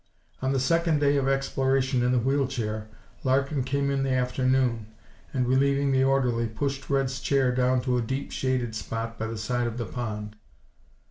[0.41, 2.87] On the second day of exploration in the wheel chair,
[3.23, 4.87] Larkin came in the afternoon
[5.31, 9.37] and, relieving the orderly, pushed Red's chair down to a deep shaded spot by the
[9.37, 10.37] side of the pond.